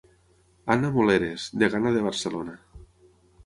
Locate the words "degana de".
1.65-2.05